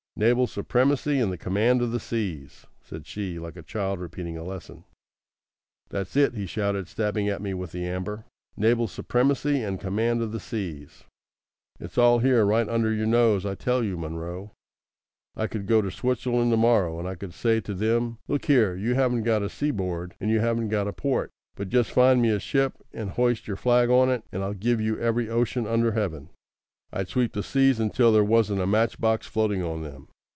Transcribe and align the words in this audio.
"Naval 0.17 0.45
supremacy 0.45 1.19
and 1.19 1.31
the 1.31 1.37
command 1.37 1.81
of 1.81 1.91
the 1.91 1.99
seas," 1.99 2.67
said 2.83 3.07
she, 3.07 3.39
like 3.39 3.55
a 3.55 3.63
child 3.63 3.99
repeating 3.99 4.37
a 4.37 4.43
lesson. 4.43 4.83
"That's 5.89 6.15
it," 6.15 6.35
he 6.35 6.45
shouted, 6.45 6.87
stabbing 6.87 7.27
at 7.27 7.41
me 7.41 7.55
with 7.55 7.71
the 7.71 7.87
amber. 7.87 8.25
"Naval 8.55 8.87
supremacy 8.87 9.63
and 9.63 9.79
command 9.79 10.21
of 10.21 10.31
the 10.31 10.39
seas. 10.39 11.05
It's 11.79 11.97
all 11.97 12.19
here 12.19 12.45
right 12.45 12.69
under 12.69 12.93
your 12.93 13.07
nose. 13.07 13.47
I 13.47 13.55
tell 13.55 13.83
you, 13.83 13.97
Munro, 13.97 14.51
I 15.35 15.47
could 15.47 15.65
go 15.65 15.81
to 15.81 15.89
Switzerland 15.89 16.51
to 16.51 16.57
morrow, 16.57 16.99
and 16.99 17.07
I 17.07 17.15
could 17.15 17.33
say 17.33 17.59
to 17.61 17.73
them 17.73 18.19
'Look 18.27 18.45
here, 18.45 18.75
you 18.75 18.93
haven't 18.93 19.23
got 19.23 19.41
a 19.43 19.49
seaboard 19.49 20.13
and 20.19 20.29
you 20.29 20.39
haven't 20.39 20.67
got 20.69 20.89
a 20.89 20.93
port; 20.93 21.31
but 21.55 21.69
just 21.69 21.89
find 21.89 22.21
me 22.21 22.29
a 22.29 22.39
ship, 22.39 22.73
and 22.93 23.11
hoist 23.11 23.47
your 23.47 23.57
flag 23.57 23.89
on 23.89 24.09
it, 24.11 24.23
and 24.31 24.43
I'll 24.43 24.53
give 24.53 24.79
you 24.81 24.99
every 24.99 25.29
ocean 25.29 25.65
under 25.65 25.93
heaven.' 25.93 26.29
I'd 26.93 27.07
sweep 27.07 27.31
the 27.31 27.41
seas 27.41 27.79
until 27.79 28.11
there 28.11 28.21
wasn't 28.23 28.59
a 28.59 28.67
match 28.67 28.99
box 28.99 29.25
floating 29.25 29.63
on 29.63 29.81
them. 29.81 30.09